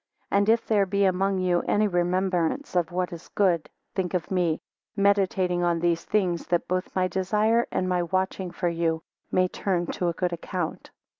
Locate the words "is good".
3.13-3.69